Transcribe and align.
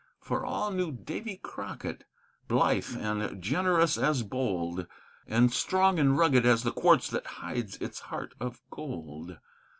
For 0.19 0.43
all 0.43 0.71
knew 0.71 0.91
Davy 0.91 1.37
Crockett, 1.37 2.05
blithe 2.47 2.87
and 2.97 3.39
generous 3.39 3.99
as 3.99 4.23
bold, 4.23 4.87
And 5.27 5.53
strong 5.53 5.99
and 5.99 6.17
rugged 6.17 6.43
as 6.43 6.63
the 6.63 6.71
quartz 6.71 7.07
that 7.11 7.27
hides 7.37 7.75
its 7.77 7.99
heart 7.99 8.33
of 8.39 8.63
gold. 8.71 9.37